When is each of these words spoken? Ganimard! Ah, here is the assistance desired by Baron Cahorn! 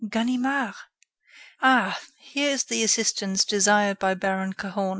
Ganimard! 0.09 0.73
Ah, 1.61 1.99
here 2.17 2.49
is 2.49 2.63
the 2.63 2.81
assistance 2.81 3.45
desired 3.45 3.99
by 3.99 4.15
Baron 4.15 4.53
Cahorn! 4.53 4.89